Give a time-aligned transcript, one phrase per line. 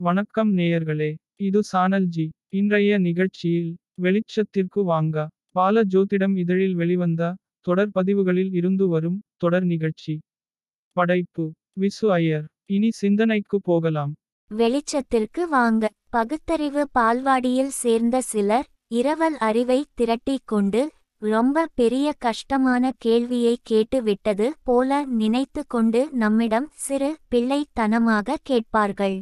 [0.00, 2.28] வணக்கம் நேயர்களே இது சானல்ஜி.
[2.48, 3.70] இன்றைய நிகழ்ச்சியில்
[4.02, 5.28] வெளிச்சத்திற்கு வாங்க.
[5.50, 10.14] பால ஜோதிடம் இதழில் வெளிவந்த தொடர் பதிவுகளில் இருந்து வரும் தொடர் நிகழ்ச்சி.
[10.92, 12.46] படைப்பு விசு ஐயர்.
[12.66, 14.12] இனி சிந்தனைக்கு போகலாம்.
[14.50, 15.90] வெளிச்சத்திற்கு வாங்க.
[16.10, 20.90] பகுத்தறிவு பால்வாடியில் சேர்ந்த சிலர் இரவல் அறிவை திரட்டிக் கொண்டு
[21.22, 29.18] ரொம்ப பெரிய கஷ்டமான கேள்வியை கேட்டு விட்டது போல நினைத்து கொண்டு நம்மிடம் சிறு பிள்ளைத்தனமாக கேட்பார்கள்.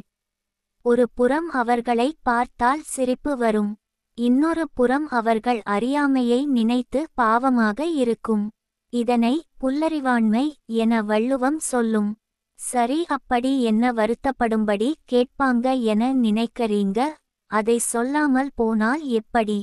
[0.89, 3.71] ஒரு புறம் அவர்களை பார்த்தால் சிரிப்பு வரும்.
[4.17, 8.45] இன்னொரு புறம் அவர்கள் அறியாமையை நினைத்து பாவமாக இருக்கும்.
[8.93, 12.11] இதனை புல்லறிவாண்மை என வள்ளுவம் சொல்லும்.
[12.59, 16.99] சரி அப்படி என்ன வருத்தப்படும்படி கேட்பாங்க என நினைக்கறீங்க?
[17.51, 19.59] அதை சொல்லாமல் போனால் எப்படி?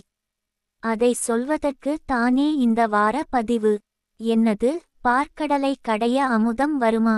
[0.82, 3.74] அதை சொல்வதற்கு தானே இந்த வார பதிவு.
[4.20, 4.72] என்னது?
[5.04, 7.16] பார்க்கடலை கடைய அமுதம் வருமா?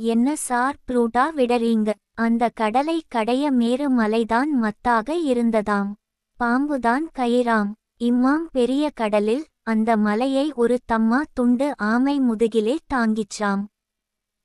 [0.00, 1.92] என்ன சார் ப்ரூட்டா விடறீங்க?
[2.14, 5.88] அந்த கடலை கடைய மேறு மலைதான் மத்தாக இருந்ததாம்.
[6.38, 7.70] பாம்புதான் கயிறாம்.
[8.02, 13.64] இம்மாம் பெரிய கடலில் அந்த மலையை ஒரு தம்மா துண்டு ஆமை முதுகிலே தாங்கிச்சாம்.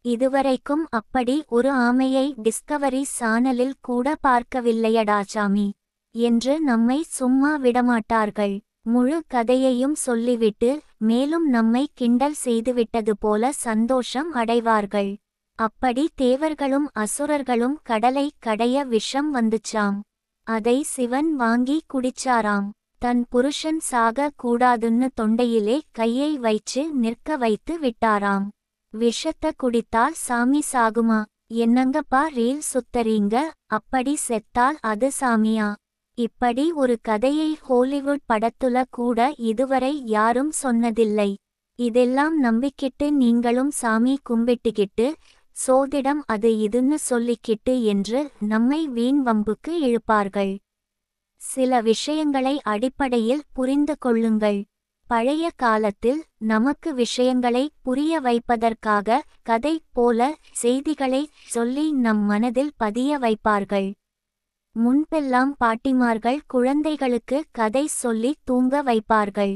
[0.02, 5.70] இதுவரைக்கும் அப்படி ஒரு ஆமையை டிஸ்கவரி சானலில் கூட பார்க்கவில்லையடாச்சாமி
[6.12, 8.56] என்று நம்மை சும்மா விடமாட்டார்கள்.
[8.82, 15.18] முழு கதையையும் சொல்லிவிட்டு மேலும் நம்மை கிண்டல் செய்துவிட்டது போல சந்தோஷம் அடைவார்கள்.
[15.56, 20.00] அப்படி தேவர்களும் அசுரர்களும் கடலை கடைய விஷம் வந்துச்சாம்.
[20.44, 22.70] அதை சிவன் வாங்கி குடிச்சாராம்.
[22.98, 28.48] தன் புருஷன் சாக கூடாதுன்னு தொண்டையிலே கையை வைச்சு நிற்க வைத்து விட்டாராம்.
[28.98, 31.26] விஷத்த குடித்தால் சாமி சாகுமா?
[31.54, 33.44] என்னங்கப்பா ரீல் சுத்தறீங்க?
[33.66, 35.74] அப்படி செத்தால் அது சாமியா?
[36.14, 41.36] இப்படி ஒரு கதையை ஹாலிவுட் படத்துல கூட இதுவரை யாரும் சொன்னதில்லை.
[41.76, 45.14] இதெல்லாம் நம்பிக்கிட்டு நீங்களும் சாமி கும்பிட்டுக்கிட்டு
[45.56, 50.54] சோதிடம் அது இதுன்னு சொல்லிக்கிட்டு என்று நம்மை வீண் வம்புக்கு இழுப்பார்கள்.
[51.42, 54.60] சில விஷயங்களை அடிப்படையில் புரிந்து கொள்ளுங்கள்.
[55.10, 63.90] பழைய காலத்தில் நமக்கு விஷயங்களை புரிய வைப்பதற்காக கதை போல செய்திகளை சொல்லி நம் மனதில் பதிய வைப்பார்கள்.
[64.76, 69.54] முன்பெல்லாம் பாட்டிமார்கள் குழந்தைகளுக்கு கதை சொல்லி தூங்க வைப்பார்கள்.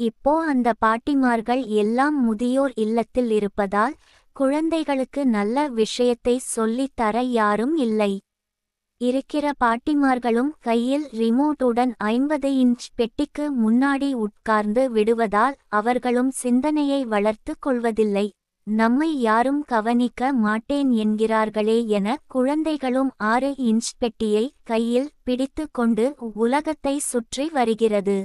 [0.00, 3.96] இப்போ அந்த பாட்டிமார்கள் எல்லாம் முதியோர் இல்லத்தில் இருப்பதால்
[4.32, 8.12] குழந்தைகளுக்கு நல்ல விஷயத்தை சொல்லித் தர யாரும் இல்லை.
[9.00, 18.26] இருக்கிற பாட்டிமார்களும் கையில் ரிமோட்டுடன் ஐம்பது இன்ச் பெட்டிக்கு முன்னாடி உட்கார்ந்து விடுவதால் அவர்களும் சிந்தனையை வளர்த்து கொள்வதில்லை.
[18.66, 27.48] நம்மை யாரும் கவனிக்க மாட்டேன் என்கிறார்களே என குழந்தைகளும் ஆறு இன்ச் பெட்டியை கையில் பிடித்து கொண்டு உலகத்தை சுற்றி
[27.48, 28.18] வருகிறது.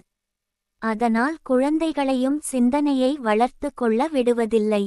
[0.82, 4.84] அதனால் குழந்தைகளையும் சிந்தனையை வளர்த்து கொள்ள விடுவதில்லை.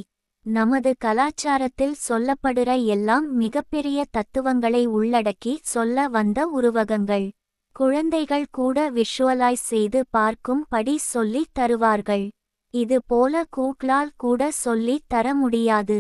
[0.47, 7.27] நமது கலாச்சாரத்தில் சொல்லப்படுற எல்லாம் மிகப்பெரிய தத்துவங்களை உள்ளடக்கி சொல்ல வந்த உருவகங்கள்.
[7.77, 12.25] குழந்தைகள் கூட விஷுவலைஸ் செய்து பார்க்கும் படி சொல்லி தருவார்கள்.
[12.75, 15.99] இது போல கூக்ளால் கூட சொல்லி தர முடியாது.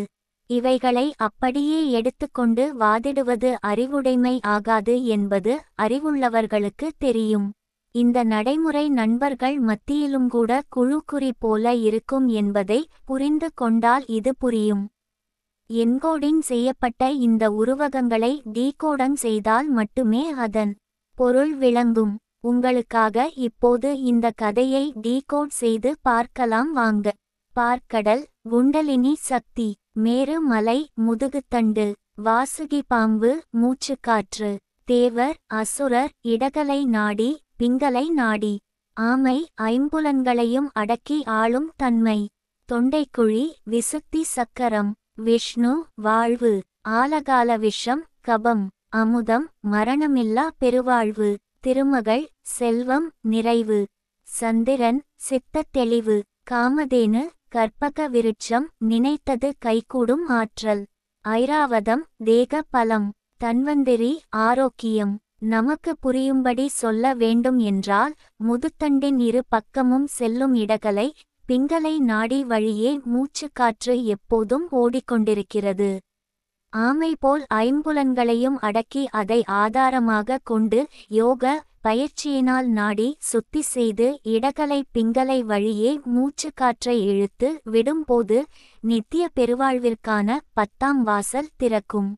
[0.51, 7.49] இவைகளை அப்படியே எடுத்துக்கொண்டு வாதிடுவது அறிவுடைமை ஆகாது என்பது அறிவுள்ளவர்களுக்கு தெரியும்.
[7.95, 14.85] இந்த நடைமுறை நண்பர்கள் மத்தியிலும் கூட குழுக்குறி போல இருக்கும் என்பதை புரிந்து கொண்டால் இது புரியும்.
[15.71, 20.73] என்கோடிங் செய்யப்பட்ட இந்த உருவகங்களை டீகோடங் செய்தால் மட்டுமே அதன்
[21.19, 22.15] பொருள் விளங்கும்.
[22.41, 27.07] உங்களுக்காக இப்போது இந்த கதையை டீகோட் செய்து பார்க்கலாம் வாங்க.
[27.57, 31.87] பார்க்கடல் குண்டலினி சக்தி மேரு மலை முதுகுத்தண்டு
[32.25, 34.51] வாசுகி பாம்பு மூச்சுக்காற்று
[34.85, 38.61] தேவர் அசுரர் இடகலை நாடி பிங்களை நாடி
[38.95, 42.29] ஆமை ஐம்புலன்களையும் அடக்கி ஆளும் தன்மை.
[42.73, 44.95] தொண்டைக்குழி விசுத்தி சக்கரம்.
[45.15, 46.63] விஷ்ணு வாழ்வு.
[46.89, 48.67] ஆலகால விஷம் கபம்.
[48.89, 51.39] அமுதம் மரணமில்லா பெருவாழ்வு.
[51.61, 53.87] திருமகள் செல்வம் நிறைவு.
[54.23, 56.23] சந்திரன் சித்தத் தெளிவு.
[56.51, 60.87] காமதேனு கற்பக விருட்சம் நினைத்தது கைகூடும் ஆற்றல்.
[61.29, 63.13] ஐராவதம் தேக பலம்.
[63.45, 65.19] தன்வந்திரி ஆரோக்கியம்.
[65.43, 68.15] நமக்கு புரியும்படி சொல்ல வேண்டும் என்றால்
[68.45, 71.15] முதுத்தண்டின் இரு பக்கமும் செல்லும் இடகலை
[71.47, 75.91] பிங்களை நாடி வழியே மூச்சுக்காற்று எப்போதும் ஓடிக்கொண்டிருக்கிறது.
[76.73, 86.01] ஆமை போல் ஐம்புலன்களையும் அடக்கி அதை ஆதாரமாக கொண்டு யோக பயிற்சியினால் நாடி சுத்தி செய்து இடகலை பிங்களை வழியே
[86.15, 88.39] மூச்சுக்காற்றை இழுத்து விடும்போது
[88.81, 92.11] நித்திய பெருவாழ்விற்கான பத்தாம் வாசல் திறக்கும்.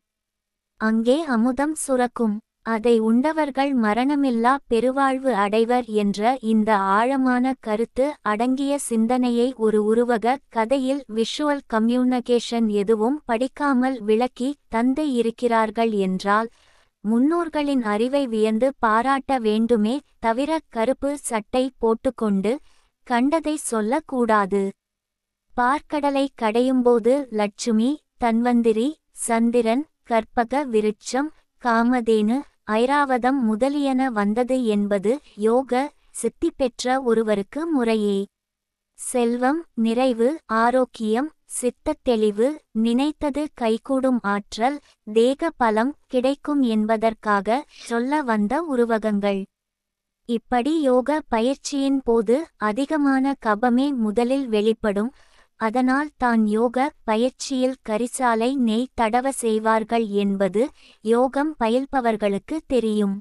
[0.81, 2.37] அங்கே அமுதம் சுரக்கும்.
[2.67, 11.63] அதை உண்டவர்கள் மரணமில்லா பெருவாழ்வு அடைவர் என்ற இந்த ஆழமான கருத்து அடங்கிய சிந்தனையை ஒரு உருவக கதையில் விஷுவல்
[11.73, 16.51] கம்யூனிகேஷன் எதுவும் படிக்காமல் விளக்கி தந்து இருக்கிறார்கள் என்றால்
[17.05, 22.53] முன்னோர்களின் அறிவை வியந்து பாராட்ட வேண்டுமே தவிர கருப்பு சட்டை போட்டுக்கொண்டு
[23.07, 24.63] கண்டதை சொல்லக்கூடாது.
[25.55, 27.91] பார்க்கடலை கடையும்போது லட்சுமி
[28.25, 28.89] தன்வந்திரி
[29.21, 31.29] சந்திரன் கற்பக விருட்சம்
[31.65, 32.37] காமதேனு
[32.71, 38.19] ஐராவதம் முதலியன வந்தது என்பது யோக சித்தி பெற்ற ஒருவருக்கு முறையே.
[38.99, 44.79] செல்வம் நிறைவு ஆரோக்கியம் சித்தத் தெளிவு நினைத்தது கைகூடும் ஆற்றல்
[45.13, 49.45] தேக பலம் கிடைக்கும் என்பதற்காக சொல்ல வந்த உருவகங்கள்.
[50.29, 55.13] இப்படி யோக பயிற்சியின் போது அதிகமான கபமே முதலில் வெளிப்படும்
[55.61, 60.63] அதனால் தான் யோக பயிற்சியில் கரிசாலை நெய் தடவ செய்வார்கள் என்பது
[61.01, 63.17] யோகம் பயில்பவர்களுக்கு தெரியும்.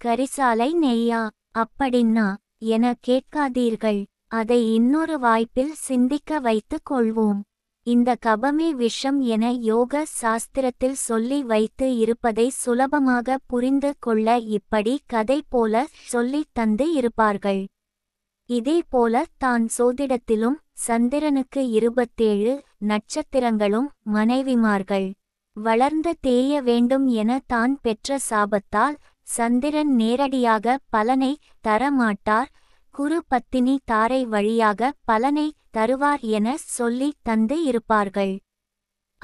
[0.00, 1.22] கரிசாலை நெய்யா?
[1.58, 4.00] அப்படின்னா என கேட்காதீர்கள்.
[4.32, 7.40] அதை இன்னொரு வாய்ப்பில் சிந்திக்க வைத்துக் கொள்வோம்.
[7.86, 15.86] இந்த கபமே விஷம் என யோக சாஸ்திரத்தில் சொல்லி வைத்து இருப்பதை சுலபமாக புரிந்து கொள்ள இப்படி கதை போல
[15.90, 17.62] சொல்லித் தந்து இருப்பார்கள்.
[18.50, 22.52] இதேபோல தான் சோதிடத்திலும் சந்திரனுக்கு இருபத்தேழு
[22.90, 25.08] நட்சத்திரங்களும் மனைவிமார்கள்.
[25.56, 28.96] வளர்ந்து தேய வேண்டும் என தான் பெற்ற சாபத்தால்
[29.26, 31.32] சந்திரன் நேரடியாக பலனை
[31.68, 32.50] தரமாட்டார்.
[32.94, 35.46] குரு பத்தினி தாரை வழியாக பலனை
[35.76, 38.34] தருவார் என சொல்லி தந்து இருப்பார்கள்.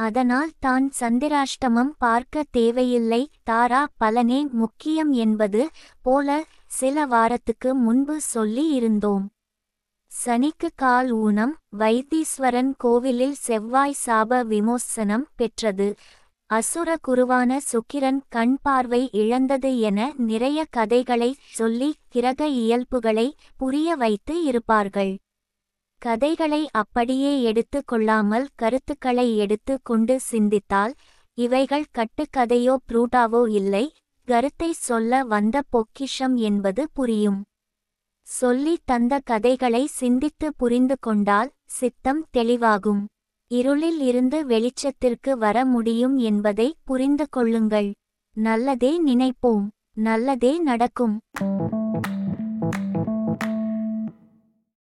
[0.04, 3.22] அதனால் தான் சந்திராஷ்டமம் பார்க்க தேவையில்லை.
[3.50, 5.62] தாரா பலனே முக்கியம் என்பது
[6.02, 6.38] போல
[6.78, 9.24] சில வாரத்துக்கு முன்பு சொல்லி இருந்தோம்.
[10.12, 15.88] சனிக்கு கால் ஊனம் வைத்தீஸ்வரன் கோவிலில் செவ்வாய் சாப விமோசனம் பெற்றது.
[16.50, 23.26] அசுர குருவான சுக்கிரன் கண் பார்வை இழந்தது என நிறைய கதைகளை சொல்லி கிரக இயல்புகளை
[23.56, 25.12] புரிய வைத்து இருப்பார்கள்.
[26.02, 30.94] கதைகளை அப்படியே எடுத்து கொள்ளாமல் கருத்துக்களை எடுத்து கொண்டு சிந்தித்தால்
[31.38, 33.84] இவைகள் கட்டுக்கதையோ ப்ரூட்டாவோ இல்லை.
[34.28, 37.40] கருத்தை சொல்ல வந்த பொக்கிஷம் என்பது புரியும்.
[38.26, 43.02] சொல்லி தந்த கதைகளை சிந்தித்து புரிந்து கொண்டால் சித்தம் தெளிவாகும்.
[43.50, 47.90] இருளில் இருந்து வெளிச்சத்திற்கு வர முடியும் என்பதை புரிந்து கொள்ளுங்கள்.
[48.36, 49.66] நல்லதே நினைப்போம்.
[50.00, 51.16] நல்லதே நடக்கும்.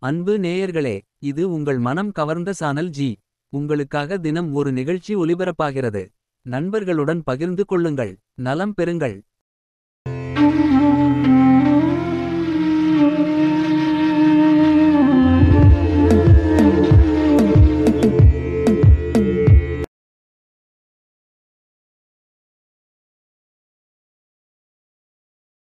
[0.03, 3.07] அன்பு நேயர்களே இது உங்கள் மனம் கவர்ந்த சானல் ஜி.
[3.53, 6.01] உங்களுக்காக தினம் ஒரு நிகழ்ச்சி ஒலிபரப்பாகிறது.
[6.45, 8.13] நண்பர்களுடன் பகிர்ந்து கொள்ளுங்கள்.
[8.35, 9.21] நலம் பெறுங்கள்.